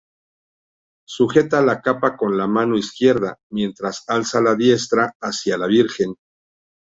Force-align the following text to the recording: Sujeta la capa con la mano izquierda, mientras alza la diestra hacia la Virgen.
Sujeta 1.15 1.59
la 1.65 1.75
capa 1.87 2.09
con 2.21 2.35
la 2.35 2.47
mano 2.47 2.75
izquierda, 2.75 3.37
mientras 3.51 4.03
alza 4.07 4.41
la 4.41 4.55
diestra 4.55 5.13
hacia 5.21 5.59
la 5.59 5.67
Virgen. 5.67 6.15